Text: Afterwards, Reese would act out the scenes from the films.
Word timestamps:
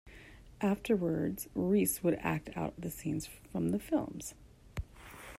Afterwards, 0.61 1.47
Reese 1.53 2.01
would 2.01 2.15
act 2.21 2.49
out 2.57 2.73
the 2.75 2.89
scenes 2.89 3.27
from 3.27 3.69
the 3.69 3.77
films. 3.77 4.33